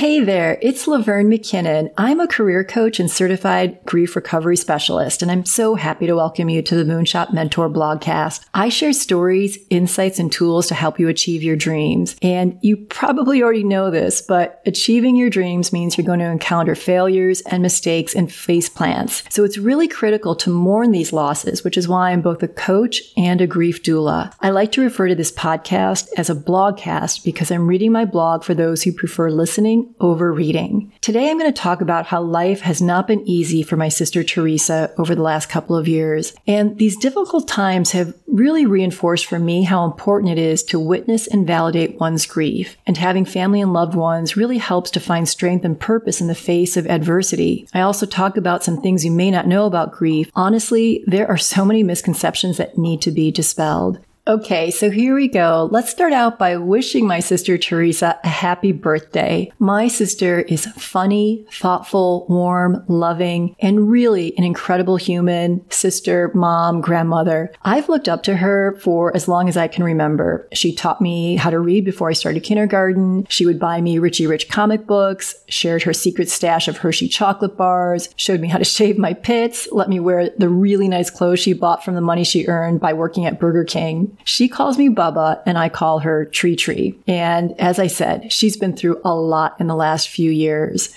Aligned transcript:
Hey 0.00 0.20
there, 0.20 0.58
it's 0.62 0.86
Laverne 0.86 1.28
McKinnon. 1.28 1.92
I'm 1.98 2.20
a 2.20 2.26
career 2.26 2.64
coach 2.64 2.98
and 2.98 3.10
certified 3.10 3.84
grief 3.84 4.16
recovery 4.16 4.56
specialist, 4.56 5.20
and 5.20 5.30
I'm 5.30 5.44
so 5.44 5.74
happy 5.74 6.06
to 6.06 6.14
welcome 6.14 6.48
you 6.48 6.62
to 6.62 6.74
the 6.74 6.90
Moonshot 6.90 7.34
Mentor 7.34 7.68
blogcast. 7.68 8.46
I 8.54 8.70
share 8.70 8.94
stories, 8.94 9.58
insights, 9.68 10.18
and 10.18 10.32
tools 10.32 10.68
to 10.68 10.74
help 10.74 10.98
you 10.98 11.08
achieve 11.08 11.42
your 11.42 11.54
dreams. 11.54 12.16
And 12.22 12.58
you 12.62 12.78
probably 12.78 13.42
already 13.42 13.62
know 13.62 13.90
this, 13.90 14.22
but 14.22 14.62
achieving 14.64 15.16
your 15.16 15.28
dreams 15.28 15.70
means 15.70 15.98
you're 15.98 16.06
going 16.06 16.20
to 16.20 16.24
encounter 16.24 16.74
failures 16.74 17.42
and 17.42 17.62
mistakes 17.62 18.14
and 18.14 18.32
face 18.32 18.70
plants. 18.70 19.22
So 19.28 19.44
it's 19.44 19.58
really 19.58 19.86
critical 19.86 20.34
to 20.36 20.48
mourn 20.48 20.92
these 20.92 21.12
losses, 21.12 21.62
which 21.62 21.76
is 21.76 21.88
why 21.88 22.12
I'm 22.12 22.22
both 22.22 22.42
a 22.42 22.48
coach 22.48 23.02
and 23.18 23.42
a 23.42 23.46
grief 23.46 23.82
doula. 23.82 24.32
I 24.40 24.48
like 24.48 24.72
to 24.72 24.80
refer 24.80 25.08
to 25.08 25.14
this 25.14 25.30
podcast 25.30 26.08
as 26.16 26.30
a 26.30 26.34
blogcast 26.34 27.22
because 27.22 27.50
I'm 27.50 27.66
reading 27.66 27.92
my 27.92 28.06
blog 28.06 28.44
for 28.44 28.54
those 28.54 28.82
who 28.82 28.94
prefer 28.94 29.28
listening 29.30 29.89
reading 29.90 30.00
over 30.00 30.32
reading. 30.32 30.92
Today 31.00 31.30
I'm 31.30 31.38
going 31.38 31.52
to 31.52 31.60
talk 31.60 31.80
about 31.80 32.06
how 32.06 32.22
life 32.22 32.60
has 32.60 32.80
not 32.80 33.06
been 33.06 33.26
easy 33.26 33.62
for 33.62 33.76
my 33.76 33.88
sister 33.88 34.22
Teresa 34.22 34.92
over 34.98 35.14
the 35.14 35.22
last 35.22 35.48
couple 35.48 35.76
of 35.76 35.88
years. 35.88 36.34
And 36.46 36.78
these 36.78 36.96
difficult 36.96 37.48
times 37.48 37.92
have 37.92 38.14
really 38.26 38.66
reinforced 38.66 39.26
for 39.26 39.38
me 39.38 39.62
how 39.62 39.84
important 39.84 40.32
it 40.32 40.38
is 40.38 40.62
to 40.64 40.78
witness 40.78 41.26
and 41.26 41.46
validate 41.46 41.98
one's 41.98 42.26
grief. 42.26 42.76
And 42.86 42.96
having 42.96 43.24
family 43.24 43.60
and 43.60 43.72
loved 43.72 43.94
ones 43.94 44.36
really 44.36 44.58
helps 44.58 44.90
to 44.92 45.00
find 45.00 45.28
strength 45.28 45.64
and 45.64 45.78
purpose 45.78 46.20
in 46.20 46.26
the 46.26 46.34
face 46.34 46.76
of 46.76 46.86
adversity. 46.86 47.68
I 47.74 47.80
also 47.80 48.06
talk 48.06 48.36
about 48.36 48.64
some 48.64 48.80
things 48.80 49.04
you 49.04 49.10
may 49.10 49.30
not 49.30 49.46
know 49.46 49.66
about 49.66 49.92
grief. 49.92 50.30
Honestly, 50.34 51.04
there 51.06 51.28
are 51.28 51.38
so 51.38 51.64
many 51.64 51.82
misconceptions 51.82 52.56
that 52.56 52.78
need 52.78 53.02
to 53.02 53.10
be 53.10 53.30
dispelled. 53.30 53.98
Okay, 54.30 54.70
so 54.70 54.90
here 54.90 55.16
we 55.16 55.26
go. 55.26 55.68
Let's 55.72 55.90
start 55.90 56.12
out 56.12 56.38
by 56.38 56.56
wishing 56.56 57.04
my 57.04 57.18
sister 57.18 57.58
Teresa 57.58 58.16
a 58.22 58.28
happy 58.28 58.70
birthday. 58.70 59.50
My 59.58 59.88
sister 59.88 60.42
is 60.42 60.66
funny, 60.66 61.44
thoughtful, 61.50 62.26
warm, 62.28 62.84
loving, 62.86 63.56
and 63.58 63.90
really 63.90 64.32
an 64.38 64.44
incredible 64.44 64.98
human, 64.98 65.68
sister, 65.68 66.30
mom, 66.32 66.80
grandmother. 66.80 67.52
I've 67.62 67.88
looked 67.88 68.08
up 68.08 68.22
to 68.22 68.36
her 68.36 68.78
for 68.80 69.12
as 69.16 69.26
long 69.26 69.48
as 69.48 69.56
I 69.56 69.66
can 69.66 69.82
remember. 69.82 70.48
She 70.52 70.76
taught 70.76 71.00
me 71.00 71.34
how 71.34 71.50
to 71.50 71.58
read 71.58 71.84
before 71.84 72.08
I 72.08 72.12
started 72.12 72.44
kindergarten. 72.44 73.26
She 73.28 73.46
would 73.46 73.58
buy 73.58 73.80
me 73.80 73.98
Richie 73.98 74.28
Rich 74.28 74.48
comic 74.48 74.86
books, 74.86 75.34
shared 75.48 75.82
her 75.82 75.92
secret 75.92 76.30
stash 76.30 76.68
of 76.68 76.76
Hershey 76.76 77.08
chocolate 77.08 77.56
bars, 77.56 78.08
showed 78.14 78.38
me 78.38 78.46
how 78.46 78.58
to 78.58 78.64
shave 78.80 78.96
my 78.96 79.12
pits, 79.12 79.66
let 79.72 79.88
me 79.88 79.98
wear 79.98 80.30
the 80.38 80.48
really 80.48 80.86
nice 80.86 81.10
clothes 81.10 81.40
she 81.40 81.52
bought 81.52 81.84
from 81.84 81.96
the 81.96 82.00
money 82.00 82.22
she 82.22 82.46
earned 82.46 82.78
by 82.78 82.92
working 82.92 83.26
at 83.26 83.40
Burger 83.40 83.64
King. 83.64 84.16
She 84.24 84.48
calls 84.48 84.78
me 84.78 84.88
Bubba 84.88 85.42
and 85.46 85.58
I 85.58 85.68
call 85.68 86.00
her 86.00 86.24
Tree 86.24 86.56
Tree. 86.56 86.98
And 87.06 87.58
as 87.60 87.78
I 87.78 87.86
said, 87.86 88.32
she's 88.32 88.56
been 88.56 88.76
through 88.76 89.00
a 89.04 89.14
lot 89.14 89.60
in 89.60 89.66
the 89.66 89.76
last 89.76 90.08
few 90.08 90.30
years. 90.30 90.94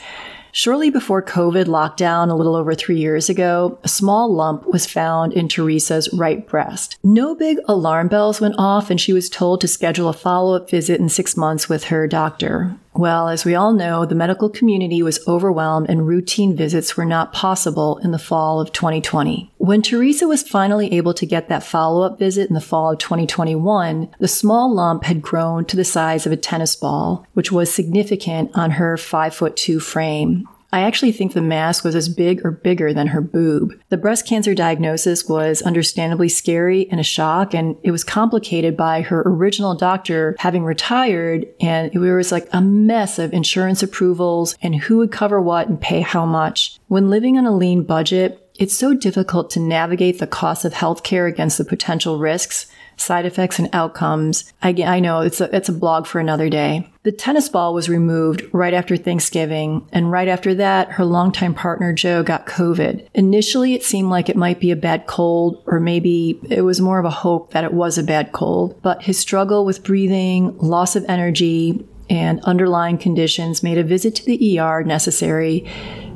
Shortly 0.55 0.91
before 0.91 1.23
COVID 1.23 1.65
lockdown, 1.65 2.29
a 2.29 2.35
little 2.35 2.55
over 2.55 2.75
three 2.75 2.99
years 2.99 3.27
ago, 3.27 3.79
a 3.83 3.87
small 3.87 4.31
lump 4.31 4.67
was 4.67 4.85
found 4.85 5.33
in 5.33 5.47
Teresa's 5.47 6.13
right 6.13 6.45
breast. 6.47 6.95
No 7.03 7.33
big 7.33 7.57
alarm 7.67 8.07
bells 8.07 8.39
went 8.39 8.53
off, 8.59 8.91
and 8.91 9.01
she 9.01 9.13
was 9.13 9.31
told 9.31 9.61
to 9.61 9.67
schedule 9.67 10.09
a 10.09 10.13
follow 10.13 10.55
up 10.55 10.69
visit 10.69 10.99
in 10.99 11.09
six 11.09 11.35
months 11.35 11.67
with 11.67 11.85
her 11.85 12.05
doctor. 12.05 12.75
Well, 12.95 13.27
as 13.27 13.43
we 13.43 13.55
all 13.55 13.73
know, 13.73 14.05
the 14.05 14.15
medical 14.15 14.49
community 14.49 15.01
was 15.01 15.19
overwhelmed 15.27 15.89
and 15.89 16.07
routine 16.07 16.55
visits 16.55 16.95
were 16.95 17.05
not 17.05 17.33
possible 17.33 17.97
in 18.03 18.11
the 18.11 18.19
fall 18.19 18.61
of 18.61 18.71
2020. 18.71 19.51
When 19.57 19.81
Teresa 19.81 20.27
was 20.27 20.43
finally 20.43 20.93
able 20.93 21.13
to 21.15 21.25
get 21.25 21.49
that 21.49 21.63
follow 21.63 22.05
up 22.05 22.19
visit 22.19 22.49
in 22.49 22.53
the 22.53 22.61
fall 22.61 22.91
of 22.91 22.99
2021, 22.99 24.09
the 24.19 24.27
small 24.27 24.73
lump 24.73 25.05
had 25.05 25.21
grown 25.21 25.65
to 25.65 25.75
the 25.75 25.83
size 25.83 26.27
of 26.27 26.31
a 26.31 26.37
tennis 26.37 26.75
ball, 26.75 27.25
which 27.33 27.51
was 27.51 27.73
significant 27.73 28.51
on 28.53 28.71
her 28.71 28.95
5 28.95 29.33
foot 29.33 29.55
2 29.55 29.79
frame. 29.79 30.47
I 30.73 30.81
actually 30.81 31.11
think 31.11 31.33
the 31.33 31.41
mass 31.41 31.83
was 31.83 31.93
as 31.93 32.09
big 32.09 32.43
or 32.43 32.49
bigger 32.49 32.93
than 32.93 33.05
her 33.05 33.21
boob. 33.21 33.79
The 33.89 33.97
breast 33.97 34.25
cancer 34.27 34.55
diagnosis 34.55 35.29
was 35.29 35.61
understandably 35.61 36.29
scary 36.29 36.89
and 36.89 36.99
a 36.99 37.03
shock, 37.03 37.53
and 37.53 37.77
it 37.83 37.91
was 37.91 38.03
complicated 38.03 38.75
by 38.75 39.01
her 39.01 39.21
original 39.21 39.75
doctor 39.75 40.35
having 40.39 40.63
retired, 40.63 41.45
and 41.61 41.93
it 41.93 41.99
was 41.99 42.31
like 42.31 42.49
a 42.51 42.59
mess 42.59 43.19
of 43.19 43.33
insurance 43.33 43.83
approvals 43.83 44.57
and 44.63 44.73
who 44.73 44.97
would 44.97 45.11
cover 45.11 45.39
what 45.39 45.67
and 45.67 45.79
pay 45.79 46.01
how 46.01 46.25
much. 46.25 46.79
When 46.87 47.11
living 47.11 47.37
on 47.37 47.45
a 47.45 47.55
lean 47.55 47.83
budget, 47.83 48.42
it's 48.55 48.77
so 48.77 48.93
difficult 48.93 49.49
to 49.51 49.59
navigate 49.59 50.19
the 50.19 50.27
cost 50.27 50.65
of 50.65 50.73
healthcare 50.73 51.27
against 51.27 51.57
the 51.57 51.65
potential 51.65 52.19
risks 52.19 52.67
side 52.95 53.25
effects 53.25 53.59
and 53.59 53.69
outcomes. 53.73 54.51
I, 54.61 54.69
I 54.85 54.99
know 54.99 55.21
it's 55.21 55.41
a, 55.41 55.55
it's 55.55 55.69
a 55.69 55.73
blog 55.73 56.05
for 56.05 56.19
another 56.19 56.49
day. 56.49 56.89
The 57.03 57.11
tennis 57.11 57.49
ball 57.49 57.73
was 57.73 57.89
removed 57.89 58.43
right 58.53 58.73
after 58.73 58.95
Thanksgiving, 58.95 59.87
and 59.91 60.11
right 60.11 60.27
after 60.27 60.55
that, 60.55 60.91
her 60.93 61.05
longtime 61.05 61.53
partner 61.53 61.91
Joe 61.91 62.23
got 62.23 62.45
COVID. 62.45 63.07
Initially, 63.13 63.73
it 63.73 63.83
seemed 63.83 64.09
like 64.09 64.29
it 64.29 64.37
might 64.37 64.59
be 64.59 64.71
a 64.71 64.75
bad 64.75 65.07
cold, 65.07 65.61
or 65.65 65.79
maybe 65.79 66.39
it 66.49 66.61
was 66.61 66.79
more 66.79 66.99
of 66.99 67.05
a 67.05 67.09
hope 67.09 67.51
that 67.51 67.65
it 67.65 67.73
was 67.73 67.97
a 67.97 68.03
bad 68.03 68.31
cold. 68.31 68.81
But 68.81 69.03
his 69.03 69.19
struggle 69.19 69.65
with 69.65 69.83
breathing, 69.83 70.57
loss 70.59 70.95
of 70.95 71.05
energy, 71.09 71.85
and 72.09 72.41
underlying 72.41 72.97
conditions 72.97 73.63
made 73.63 73.77
a 73.77 73.83
visit 73.83 74.15
to 74.15 74.25
the 74.25 74.59
ER 74.59 74.83
necessary 74.83 75.65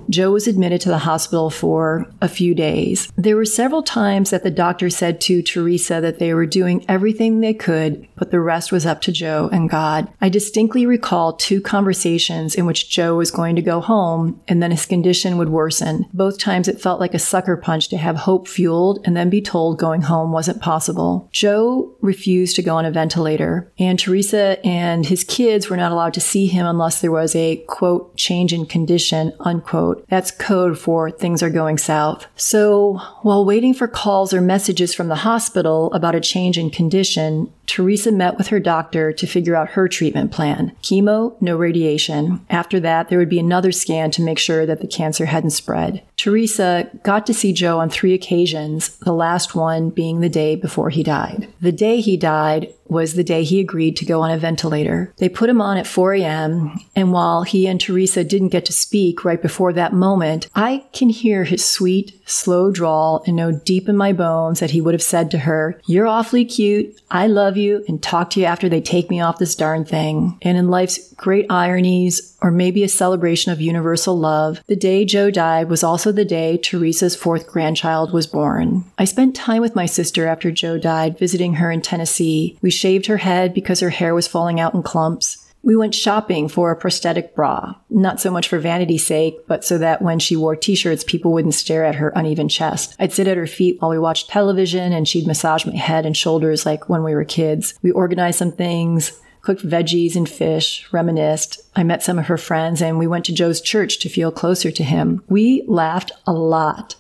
Joe 0.10 0.32
was 0.32 0.48
admitted 0.48 0.82
to 0.82 0.90
the 0.90 1.00
hospital 1.00 1.50
for 1.50 2.10
a 2.22 2.28
few 2.28 2.56
days. 2.56 3.12
There 3.16 3.36
were 3.36 3.46
several 3.46 3.84
times 3.84 4.30
that 4.30 4.44
the 4.44 4.52
doctor 4.52 4.90
said 4.90 5.20
to 5.22 5.42
Teresa 5.42 6.00
that 6.02 6.20
they 6.20 6.34
were 6.34 6.46
doing 6.46 6.86
everything 6.88 7.40
they 7.40 7.54
could, 7.54 8.08
but 8.16 8.32
the 8.32 8.40
rest 8.40 8.72
was 8.72 8.86
up 8.86 9.02
to 9.02 9.12
Joe 9.12 9.50
and 9.52 9.70
God. 9.70 10.08
I 10.22 10.30
distinctly 10.30 10.86
recall 10.86 11.34
two 11.34 11.62
conversations 11.62 12.56
in 12.56 12.66
which 12.66 12.90
Joe 12.90 13.16
was 13.16 13.32
going 13.32 13.56
to 13.56 13.62
go 13.62 13.82
home 13.82 14.42
and 14.48 14.62
then 14.62 14.72
his 14.72 14.86
condition 14.86 15.38
would 15.38 15.50
worsen. 15.50 16.06
Both 16.14 16.40
times 16.40 16.68
it 16.68 16.82
felt 16.82 17.00
like 17.00 17.14
a 17.14 17.20
sucker 17.20 17.58
punch 17.58 17.90
to 17.90 17.98
have 17.98 18.16
hope 18.16 18.48
fueled 18.48 19.00
and 19.06 19.16
then 19.16 19.30
be 19.30 19.42
told 19.42 19.80
going 19.80 20.04
home 20.04 20.32
wasn't 20.32 20.62
possible. 20.62 21.30
Joe 21.32 21.96
refused 22.02 22.56
to 22.56 22.62
go 22.62 22.76
on 22.76 22.86
a 22.86 22.92
ventilator, 22.92 23.72
and 23.78 24.00
Teresa 24.00 24.66
and 24.66 25.06
his 25.06 25.24
kids 25.24 25.70
were 25.70 25.78
not 25.78 25.92
allowed 25.92 26.14
to 26.14 26.22
see 26.22 26.48
him 26.48 26.66
unless 26.66 27.02
there 27.02 27.12
was 27.12 27.36
a 27.36 27.58
quote 27.68 28.16
change 28.18 28.54
in 28.54 28.66
condition 28.66 29.34
unquote 29.40 29.97
That's 30.10 30.32
code 30.32 30.80
for 30.80 31.12
things 31.12 31.44
are 31.44 31.50
going 31.50 31.78
south. 31.78 32.28
So 32.36 33.02
while 33.22 33.46
waiting 33.46 33.74
for 33.74 33.88
calls 33.88 34.34
or 34.34 34.42
messages 34.42 34.94
from 34.94 35.08
the 35.08 35.16
hospital 35.16 35.92
about 35.94 36.16
a 36.16 36.22
change 36.22 36.58
in 36.58 36.70
condition, 36.70 37.52
Teresa 37.68 38.12
met 38.12 38.38
with 38.38 38.48
her 38.48 38.60
doctor 38.60 39.12
to 39.14 39.28
figure 39.28 39.56
out 39.56 39.72
her 39.72 39.88
treatment 39.88 40.32
plan. 40.32 40.72
Chemo, 40.82 41.40
no 41.42 41.56
radiation. 41.56 42.44
After 42.50 42.80
that, 42.80 43.10
there 43.10 43.20
would 43.20 43.30
be 43.30 43.40
another 43.40 43.72
scan 43.72 44.10
to 44.12 44.24
make 44.24 44.40
sure 44.40 44.66
that 44.66 44.82
the 44.82 44.88
cancer 44.88 45.26
hadn't 45.26 45.52
spread. 45.52 46.02
Teresa 46.16 46.90
got 47.04 47.28
to 47.28 47.34
see 47.34 47.54
Joe 47.54 47.80
on 47.80 47.90
three 47.90 48.14
occasions, 48.14 48.98
the 48.98 49.14
last 49.14 49.54
one 49.54 49.92
being 49.92 50.22
the 50.22 50.30
day 50.30 50.56
before 50.56 50.90
he 50.90 51.04
died. 51.04 51.48
The 51.62 51.72
day 51.72 52.02
he 52.02 52.18
died, 52.18 52.74
was 52.90 53.14
the 53.14 53.24
day 53.24 53.44
he 53.44 53.60
agreed 53.60 53.98
to 53.98 54.06
go 54.06 54.22
on 54.22 54.32
a 54.32 54.38
ventilator. 54.38 55.14
They 55.18 55.30
put 55.30 55.50
him 55.50 55.62
on 55.62 55.78
at 55.78 55.88
4 55.88 56.14
a.m., 56.16 56.80
and 56.96 57.12
while 57.12 57.44
he 57.44 57.68
and 57.68 57.80
Teresa 57.80 58.24
didn't 58.24 58.50
get 58.50 58.66
to 58.66 58.74
speak 58.74 59.26
right 59.26 59.42
before 59.42 59.74
that 59.74 59.94
moment, 59.94 60.48
I 60.56 60.86
can 60.94 61.10
hear 61.10 61.44
his 61.44 61.66
sweet, 61.66 62.20
slow 62.26 62.72
drawl 62.72 63.24
and 63.26 63.36
know 63.36 63.52
deep 63.52 63.90
in 63.90 63.98
my 63.98 64.14
bones 64.14 64.60
that 64.60 64.72
he 64.72 64.82
would 64.82 64.94
have 64.94 65.04
said 65.04 65.32
to 65.32 65.40
her, 65.40 65.80
You're 65.86 66.08
awfully 66.08 66.46
cute, 66.46 67.00
I 67.12 67.28
love 67.28 67.57
you, 67.58 67.84
and 67.88 68.02
talk 68.02 68.30
to 68.32 68.40
you 68.40 68.46
after 68.46 68.70
they 68.70 68.82
take 68.82 69.10
me 69.10 69.20
off 69.20 69.40
this 69.40 69.56
darn 69.56 69.86
thing. 69.86 70.38
And 70.42 70.58
in 70.58 70.70
life's 70.70 71.14
great 71.14 71.46
ironies, 71.50 72.38
or 72.42 72.52
maybe 72.52 72.84
a 72.84 72.90
celebration 72.90 73.52
of 73.52 73.60
universal 73.60 74.18
love, 74.18 74.62
the 74.68 74.76
day 74.76 75.06
Joe 75.06 75.32
died 75.32 75.70
was 75.70 75.84
also 75.84 76.12
the 76.12 76.26
day 76.26 76.58
Teresa's 76.58 77.16
fourth 77.16 77.48
grandchild 77.48 78.14
was 78.14 78.28
born. 78.28 78.86
I 78.98 79.06
spent 79.06 79.36
time 79.36 79.62
with 79.62 79.76
my 79.76 79.86
sister 79.86 80.28
after 80.28 80.52
Joe 80.52 80.78
died, 80.78 81.18
visiting 81.18 81.56
her 81.56 81.72
in 81.72 81.82
Tennessee. 81.82 82.58
We 82.62 82.70
shaved 82.70 83.08
her 83.08 83.18
head 83.18 83.54
because 83.54 83.80
her 83.80 83.90
hair 83.90 84.14
was 84.14 84.28
falling 84.28 84.60
out 84.60 84.74
in 84.74 84.84
clumps. 84.84 85.47
We 85.68 85.76
went 85.76 85.94
shopping 85.94 86.48
for 86.48 86.72
a 86.72 86.78
prosthetic 86.78 87.36
bra, 87.36 87.76
not 87.90 88.22
so 88.22 88.32
much 88.32 88.48
for 88.48 88.58
vanity's 88.58 89.06
sake, 89.06 89.46
but 89.48 89.66
so 89.66 89.78
that 89.80 90.02
when 90.02 90.18
she 90.18 90.38
wore 90.38 90.56
t-shirts, 90.56 91.04
people 91.04 91.34
wouldn't 91.34 91.56
stare 91.56 91.84
at 91.84 91.96
her 91.96 92.14
uneven 92.16 92.48
chest. 92.48 92.96
I'd 93.00 93.12
sit 93.12 93.28
at 93.28 93.36
her 93.36 93.48
feet 93.48 93.82
while 93.82 93.92
we 93.92 94.00
watched 94.00 94.30
television 94.30 94.94
and 94.94 95.06
she'd 95.06 95.28
massage 95.28 95.66
my 95.66 95.76
head 95.76 96.06
and 96.06 96.16
shoulders 96.16 96.66
like 96.66 96.88
when 96.88 97.04
we 97.04 97.14
were 97.14 97.26
kids. 97.26 97.78
We 97.82 97.92
organized 97.92 98.40
some 98.40 98.54
things, 98.54 99.20
cooked 99.42 99.68
veggies 99.68 100.16
and 100.16 100.30
fish, 100.30 100.88
reminisced. 100.94 101.60
I 101.76 101.84
met 101.84 102.02
some 102.02 102.18
of 102.18 102.28
her 102.28 102.38
friends 102.38 102.82
and 102.82 102.98
we 102.98 103.06
went 103.06 103.26
to 103.26 103.34
Joe's 103.34 103.60
church 103.60 104.00
to 104.00 104.08
feel 104.08 104.32
closer 104.32 104.72
to 104.72 104.84
him. 104.86 105.22
We 105.28 105.66
laughed 105.68 106.14
a 106.26 106.32
lot. 106.32 106.96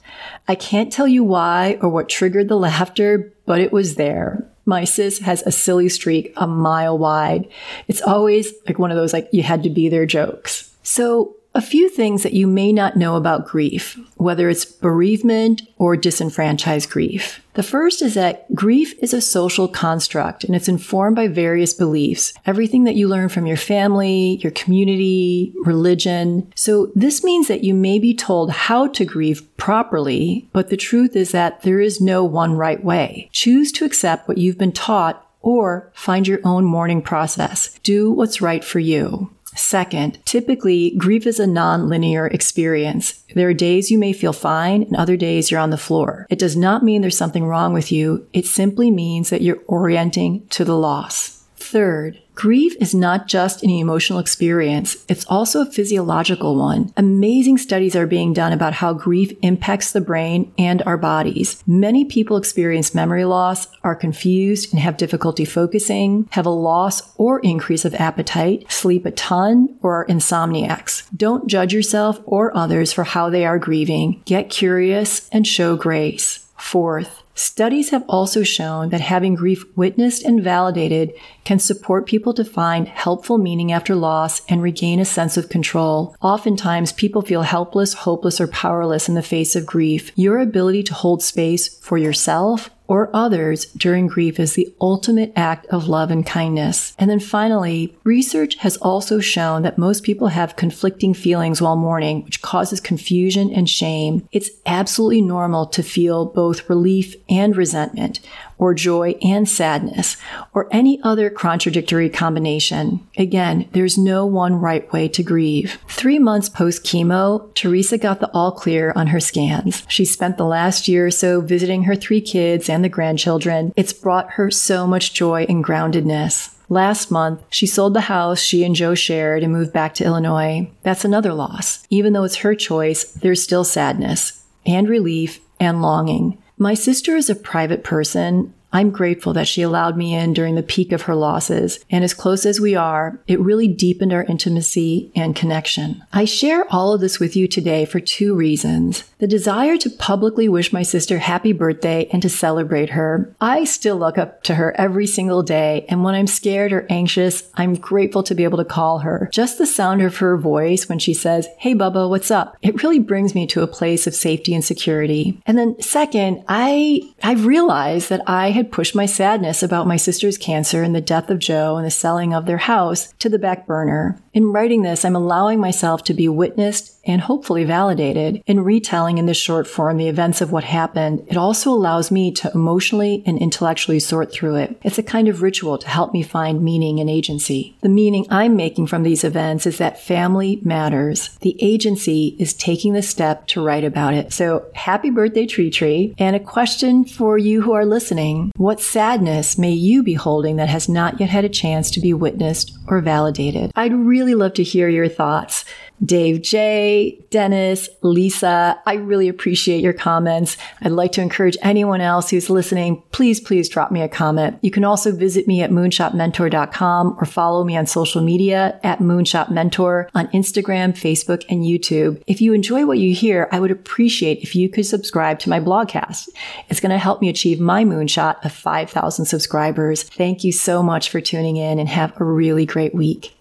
I 0.46 0.56
can't 0.56 0.92
tell 0.92 1.08
you 1.08 1.24
why 1.24 1.78
or 1.82 1.88
what 1.88 2.10
triggered 2.10 2.50
the 2.50 2.58
laughter, 2.58 3.34
but 3.46 3.62
it 3.62 3.72
was 3.72 3.96
there. 3.96 4.46
My 4.68 4.84
sis 4.84 5.20
has 5.20 5.42
a 5.44 5.52
silly 5.52 5.88
streak 5.88 6.34
a 6.36 6.46
mile 6.46 6.98
wide. 6.98 7.48
It's 7.88 8.02
always 8.02 8.54
like 8.68 8.78
one 8.78 8.92
of 8.92 8.98
those 8.98 9.14
like 9.14 9.30
you 9.32 9.42
had 9.42 9.64
to 9.64 9.70
be 9.70 9.88
there 9.88 10.06
jokes. 10.06 10.76
So 10.84 11.38
A 11.58 11.62
few 11.62 11.90
things 11.90 12.22
that 12.22 12.34
you 12.34 12.46
may 12.46 12.72
not 12.72 12.98
know 12.98 13.16
about 13.16 13.48
grief, 13.48 14.00
whether 14.18 14.48
it's 14.48 14.64
bereavement 14.64 15.64
or 15.80 15.98
disenfranchised 15.98 16.88
grief. 16.88 17.42
The 17.56 17.64
first 17.64 18.04
is 18.04 18.14
that 18.14 18.54
grief 18.54 18.94
is 19.02 19.12
a 19.12 19.22
social 19.22 19.68
construct 19.68 20.44
and 20.44 20.56
it's 20.56 20.68
informed 20.68 21.16
by 21.16 21.28
various 21.28 21.74
beliefs. 21.74 22.32
Everything 22.46 22.84
that 22.84 22.94
you 22.94 23.08
learn 23.08 23.30
from 23.30 23.48
your 23.48 23.58
family, 23.58 24.38
your 24.44 24.52
community, 24.52 25.52
religion. 25.64 26.54
So 26.54 26.92
this 26.94 27.24
means 27.24 27.48
that 27.48 27.64
you 27.64 27.74
may 27.74 27.98
be 27.98 28.14
told 28.14 28.52
how 28.52 28.86
to 28.90 29.04
grieve 29.04 29.42
properly, 29.58 30.48
but 30.54 30.70
the 30.70 30.78
truth 30.78 31.16
is 31.16 31.32
that 31.32 31.64
there 31.64 31.80
is 31.80 32.00
no 32.00 32.24
one 32.24 32.54
right 32.54 32.84
way. 32.84 33.30
Choose 33.32 33.72
to 33.72 33.86
accept 33.86 34.28
what 34.28 34.38
you've 34.38 34.60
been 34.60 34.74
taught 34.74 35.28
or 35.42 35.92
find 35.96 36.28
your 36.28 36.40
own 36.44 36.66
mourning 36.66 37.02
process. 37.02 37.80
Do 37.82 38.12
what's 38.12 38.42
right 38.42 38.64
for 38.64 38.78
you. 38.78 39.32
Second, 39.58 40.20
typically 40.24 40.92
grief 40.92 41.26
is 41.26 41.40
a 41.40 41.48
non-linear 41.48 42.28
experience. 42.28 43.24
There 43.34 43.50
are 43.50 43.54
days 43.54 43.92
you 43.92 43.98
may 43.98 44.14
feel 44.14 44.34
fine 44.34 44.84
and 44.84 44.96
other 44.96 45.18
days 45.18 45.50
you're 45.50 45.60
on 45.60 45.72
the 45.72 45.78
floor. 45.78 46.28
It 46.30 46.40
does 46.40 46.56
not 46.56 46.84
mean 46.84 47.02
there's 47.02 47.18
something 47.18 47.46
wrong 47.46 47.74
with 47.74 47.92
you. 47.92 48.28
It 48.34 48.46
simply 48.46 48.92
means 48.92 49.30
that 49.30 49.42
you're 49.42 49.64
orienting 49.68 50.48
to 50.50 50.64
the 50.64 50.78
loss. 50.78 51.44
Third, 51.58 52.22
Grief 52.38 52.76
is 52.80 52.94
not 52.94 53.26
just 53.26 53.64
an 53.64 53.72
emotional 53.72 54.20
experience, 54.20 55.04
it's 55.10 55.26
also 55.26 55.62
a 55.62 55.72
physiological 55.72 56.56
one. 56.56 56.94
Amazing 56.96 57.58
studies 57.58 57.96
are 57.96 58.06
being 58.06 58.32
done 58.32 58.54
about 58.54 58.74
how 58.74 58.94
grief 58.94 59.36
impacts 59.42 59.92
the 59.92 60.02
brain 60.02 60.54
and 60.56 60.84
our 60.84 60.98
bodies. 60.98 61.64
Many 61.66 62.06
people 62.06 62.38
experience 62.38 62.94
memory 62.94 63.26
loss, 63.26 63.66
are 63.84 63.96
confused 63.96 64.72
and 64.72 64.80
have 64.80 64.98
difficulty 64.98 65.46
focusing, 65.46 66.30
have 66.30 66.46
a 66.46 66.52
loss 66.52 67.12
or 67.16 67.40
increase 67.40 67.86
of 67.86 67.96
appetite, 67.96 68.72
sleep 68.72 69.08
a 69.08 69.12
ton, 69.12 69.76
or 69.82 70.02
are 70.02 70.06
insomniacs. 70.06 71.08
Don't 71.18 71.48
judge 71.48 71.74
yourself 71.74 72.22
or 72.24 72.56
others 72.56 72.94
for 72.94 73.04
how 73.04 73.32
they 73.32 73.48
are 73.48 73.58
grieving. 73.58 74.22
Get 74.26 74.52
curious 74.52 75.28
and 75.30 75.48
show 75.48 75.76
grace. 75.76 76.48
Fourth, 76.56 77.24
Studies 77.38 77.92
have 77.92 78.04
also 78.10 78.42
shown 78.42 78.90
that 78.90 79.00
having 79.00 79.36
grief 79.36 79.64
witnessed 79.76 80.24
and 80.24 80.42
validated 80.42 81.14
can 81.44 81.60
support 81.60 82.08
people 82.08 82.34
to 82.34 82.44
find 82.44 82.88
helpful 82.88 83.38
meaning 83.38 83.72
after 83.72 83.94
loss 83.94 84.42
and 84.50 84.64
regain 84.64 85.00
a 85.00 85.06
sense 85.06 85.38
of 85.38 85.48
control. 85.48 86.16
Oftentimes, 86.20 86.92
people 86.94 87.22
feel 87.22 87.44
helpless, 87.44 87.94
hopeless, 87.94 88.42
or 88.42 88.48
powerless 88.48 89.08
in 89.08 89.14
the 89.14 89.22
face 89.22 89.56
of 89.56 89.68
grief. 89.68 90.12
Your 90.16 90.40
ability 90.40 90.82
to 90.84 90.96
hold 90.96 91.22
space 91.22 91.78
for 91.78 92.00
yourself 92.00 92.72
or 92.88 93.10
others 93.14 93.66
during 93.66 94.08
grief 94.08 94.40
is 94.40 94.54
the 94.54 94.74
ultimate 94.80 95.34
act 95.36 95.66
of 95.68 95.88
love 95.88 96.10
and 96.10 96.26
kindness. 96.26 96.96
And 96.98 97.10
then 97.10 97.20
finally, 97.20 97.96
research 98.04 98.56
has 98.58 98.78
also 98.78 99.20
shown 99.20 99.62
that 99.64 99.78
most 99.78 100.04
people 100.04 100.30
have 100.30 100.56
conflicting 100.56 101.14
feelings 101.14 101.62
while 101.62 101.76
mourning, 101.76 102.24
which 102.24 102.42
causes 102.42 102.80
confusion 102.80 103.52
and 103.54 103.70
shame. 103.70 104.28
It's 104.32 104.50
absolutely 104.66 105.22
normal 105.22 105.66
to 105.68 105.84
feel 105.84 106.26
both 106.26 106.70
relief 106.70 107.16
and 107.30 107.56
resentment 107.56 108.20
or 108.58 108.74
joy 108.74 109.16
and 109.22 109.48
sadness, 109.48 110.18
or 110.54 110.68
any 110.72 111.00
other 111.04 111.30
contradictory 111.30 112.10
combination. 112.10 113.06
Again, 113.18 113.70
there's 113.72 113.98
no 113.98 114.26
one 114.26 114.56
right 114.56 114.92
way 114.92 115.08
to 115.10 115.24
grieve. 115.24 115.80
Three 115.88 116.20
months 116.20 116.50
post 116.50 116.84
chemo, 116.84 117.54
Teresa 117.54 117.98
got 117.98 118.20
the 118.20 118.32
all 118.34 118.52
clear 118.52 118.94
on 118.96 119.08
her 119.08 119.20
scans. 119.20 119.84
She 119.88 120.06
spent 120.06 120.38
the 120.38 120.46
last 120.46 120.88
year 120.88 121.08
or 121.08 121.12
so 121.12 121.42
visiting 121.42 121.84
her 121.84 121.96
three 121.96 122.22
kids 122.22 122.70
and 122.70 122.84
the 122.84 122.90
grandchildren. 122.90 123.74
It's 123.76 123.94
brought 123.94 124.32
her 124.32 124.50
so 124.50 124.88
much 124.88 125.14
joy 125.14 125.46
and 125.48 125.64
groundedness. 125.64 126.56
Last 126.70 127.12
month, 127.12 127.42
she 127.50 127.66
sold 127.66 127.94
the 127.94 128.02
house 128.02 128.40
she 128.40 128.66
and 128.66 128.76
Joe 128.76 128.94
shared 128.94 129.42
and 129.42 129.54
moved 129.54 129.72
back 129.72 129.94
to 129.96 130.04
Illinois. 130.04 130.70
That's 130.84 131.06
another 131.06 131.34
loss. 131.34 131.86
Even 131.90 132.12
though 132.12 132.26
it's 132.26 132.38
her 132.38 132.56
choice, 132.56 133.06
there's 133.06 133.42
still 133.42 133.64
sadness 133.64 134.44
and 134.66 134.90
relief 134.90 135.40
and 135.62 135.82
longing. 135.82 136.38
My 136.58 136.74
sister 136.74 137.16
is 137.16 137.30
a 137.30 137.36
private 137.36 137.84
person. 137.84 138.54
I'm 138.78 138.92
grateful 138.92 139.34
that 139.34 139.48
she 139.48 139.64
allowed 139.64 139.98
me 139.98 140.14
in 140.14 140.34
during 140.34 140.54
the 140.54 140.62
peak 140.62 140.92
of 140.92 141.02
her 141.04 141.16
losses, 141.16 141.84
and 141.90 142.04
as 142.04 142.14
close 142.14 142.46
as 142.46 142.62
we 142.62 142.76
are, 142.76 143.20
it 143.26 143.40
really 143.40 143.68
deepened 143.68 144.14
our 144.14 144.24
intimacy 144.26 145.12
and 145.16 145.36
connection. 145.36 146.04
I 146.14 146.26
share 146.26 146.72
all 146.72 146.94
of 146.94 147.02
this 147.02 147.20
with 147.20 147.36
you 147.36 147.48
today 147.48 147.86
for 147.86 148.00
two 148.00 148.36
reasons. 148.36 149.04
The 149.18 149.26
desire 149.26 149.78
to 149.78 149.90
publicly 149.90 150.48
wish 150.48 150.72
my 150.72 150.84
sister 150.84 151.18
happy 151.18 151.54
birthday 151.54 152.08
and 152.14 152.22
to 152.22 152.30
celebrate 152.30 152.92
her. 152.92 153.34
I 153.42 153.64
still 153.64 153.98
look 153.98 154.20
up 154.20 154.44
to 154.44 154.54
her 154.54 154.80
every 154.80 155.08
single 155.08 155.42
day, 155.42 155.88
and 155.90 156.04
when 156.04 156.14
I'm 156.14 156.28
scared 156.28 156.72
or 156.72 156.86
anxious, 156.88 157.50
I'm 157.56 157.74
grateful 157.74 158.22
to 158.22 158.36
be 158.36 158.44
able 158.44 158.60
to 158.60 158.64
call 158.66 159.00
her. 159.00 159.28
Just 159.32 159.58
the 159.58 159.66
sound 159.66 160.04
of 160.04 160.18
her 160.18 160.38
voice 160.38 160.88
when 160.88 161.00
she 161.00 161.16
says, 161.16 161.48
Hey 161.58 161.74
Bubba, 161.74 162.08
what's 162.08 162.30
up? 162.30 162.56
It 162.62 162.84
really 162.84 163.00
brings 163.00 163.34
me 163.34 163.48
to 163.48 163.64
a 163.64 163.68
place 163.68 164.06
of 164.06 164.14
safety 164.14 164.54
and 164.54 164.64
security. 164.64 165.42
And 165.48 165.58
then 165.58 165.82
second, 165.82 166.44
I, 166.48 167.02
I've 167.24 167.48
realized 167.48 168.10
that 168.10 168.22
I 168.28 168.52
had 168.52 168.67
pushed 168.72 168.96
my 168.96 169.06
sadness 169.06 169.64
about 169.64 169.88
my 169.88 169.98
sister's 169.98 170.38
cancer 170.38 170.84
and 170.84 170.96
the 170.96 171.02
death 171.02 171.30
of 171.30 171.40
Joe 171.40 171.78
and 171.78 171.86
the 171.86 171.92
selling 171.92 172.34
of 172.34 172.46
their 172.46 172.58
house 172.58 173.14
to 173.20 173.30
the 173.30 173.40
back 173.40 173.66
burner. 173.66 174.18
In 174.38 174.52
writing 174.52 174.84
this, 174.84 175.04
I'm 175.04 175.16
allowing 175.16 175.60
myself 175.60 176.04
to 176.04 176.14
be 176.14 176.30
witnessed 176.30 176.94
and 177.08 177.22
hopefully 177.22 177.64
validated 177.64 178.44
in 178.46 178.64
retelling 178.64 179.18
in 179.18 179.26
this 179.26 179.38
short 179.38 179.66
form 179.66 179.98
the 179.98 180.10
events 180.10 180.42
of 180.42 180.52
what 180.52 180.66
happened. 180.66 181.26
It 181.28 181.38
also 181.38 181.72
allows 181.72 182.12
me 182.12 182.32
to 182.34 182.52
emotionally 182.54 183.24
and 183.26 183.40
intellectually 183.40 184.00
sort 184.00 184.32
through 184.32 184.58
it. 184.58 184.78
It's 184.84 185.00
a 185.00 185.04
kind 185.04 185.28
of 185.28 185.42
ritual 185.42 185.80
to 185.80 185.88
help 185.88 186.14
me 186.14 186.22
find 186.22 186.62
meaning 186.62 187.00
and 187.00 187.10
agency. 187.10 187.78
The 187.82 187.90
meaning 187.90 188.28
I'm 188.30 188.56
making 188.56 188.88
from 188.88 189.02
these 189.02 189.24
events 189.24 189.66
is 189.66 189.80
that 189.80 190.00
family 190.00 190.60
matters. 190.64 191.36
The 191.42 191.58
agency 191.60 192.36
is 192.38 192.54
taking 192.54 192.94
the 192.94 193.02
step 193.02 193.48
to 193.48 193.64
write 193.64 193.86
about 193.86 194.14
it. 194.14 194.34
So 194.34 194.68
happy 194.76 195.10
birthday, 195.10 195.48
Tree 195.48 195.72
Tree. 195.72 196.14
And 196.20 196.36
a 196.36 196.40
question 196.40 197.06
for 197.06 197.40
you 197.40 197.62
who 197.62 197.72
are 197.72 197.86
listening. 197.86 198.52
What 198.56 198.82
sadness 198.82 199.58
may 199.58 199.72
you 199.72 200.04
be 200.04 200.14
holding 200.14 200.58
that 200.58 200.70
has 200.70 200.88
not 200.88 201.20
yet 201.20 201.30
had 201.30 201.46
a 201.46 201.50
chance 201.50 201.90
to 201.92 202.02
be 202.02 202.14
witnessed 202.14 202.78
or 202.88 203.00
validated? 203.02 203.72
I'd 203.76 203.94
really 203.94 204.27
love 204.36 204.54
to 204.56 204.64
hear 204.64 204.90
your 204.90 205.10
thoughts. 205.10 205.66
Dave 206.04 206.44
J, 206.44 207.26
Dennis, 207.32 207.90
Lisa, 208.04 208.80
I 208.86 208.94
really 208.96 209.28
appreciate 209.28 209.82
your 209.82 209.94
comments. 209.94 210.56
I'd 210.82 210.92
like 210.92 211.12
to 211.14 211.22
encourage 211.22 211.58
anyone 211.64 212.02
else 212.02 212.30
who's 212.30 212.50
listening, 212.52 213.02
please, 213.12 213.40
please 213.40 213.68
drop 213.68 213.92
me 213.92 214.02
a 214.02 214.08
comment. 214.08 214.60
You 214.62 214.70
can 214.70 214.84
also 214.84 215.12
visit 215.12 215.48
me 215.48 215.64
at 215.64 215.72
moonshotmentor.com 215.72 217.18
or 217.20 217.26
follow 217.26 217.64
me 217.64 217.76
on 217.76 217.88
social 217.88 218.22
media 218.22 218.80
at 218.84 219.00
moonshotmentor 219.00 220.10
on 220.14 220.28
Instagram, 220.28 220.92
Facebook, 220.94 221.44
and 221.50 221.64
YouTube. 221.64 222.22
If 222.28 222.42
you 222.42 222.54
enjoy 222.54 222.86
what 222.86 223.00
you 223.00 223.16
hear, 223.16 223.50
I 223.52 223.60
would 223.60 223.72
appreciate 223.72 224.44
if 224.44 224.56
you 224.56 224.70
could 224.70 224.86
subscribe 224.86 225.40
to 225.40 225.50
my 225.50 225.60
blogcast. 225.60 226.30
It's 226.70 226.80
going 226.80 226.92
to 226.92 227.00
help 227.00 227.22
me 227.22 227.30
achieve 227.30 227.60
my 227.60 227.84
moonshot 227.84 228.46
of 228.46 228.52
5,000 228.52 229.26
subscribers. 229.26 230.04
Thank 230.04 230.44
you 230.44 230.52
so 230.52 230.84
much 230.84 231.10
for 231.10 231.22
tuning 231.22 231.58
in 231.58 231.80
and 231.80 231.90
have 231.90 232.20
a 232.22 232.24
really 232.24 232.68
great 232.68 232.94
week. 232.94 233.34